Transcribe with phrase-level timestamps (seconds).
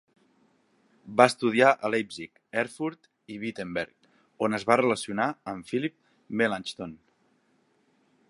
[1.19, 3.05] Va estudiar a Leipzig, Erfurt
[3.35, 4.09] i Wittenberg,
[4.47, 5.99] on es va relacionar amb Philipp
[6.41, 6.97] Melanchthon.